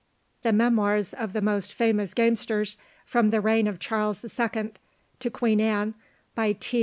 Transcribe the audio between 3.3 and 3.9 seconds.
reign of